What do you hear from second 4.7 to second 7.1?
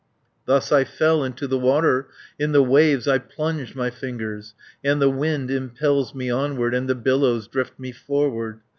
And the wind impels me onward, And the